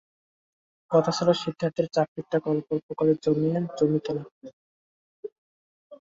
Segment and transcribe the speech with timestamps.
[0.91, 4.49] কথা ছিল সিদ্ধার্থের চাকরির টাকা অল্প অল্প করে জমিয়ে জমি কেনা হবে।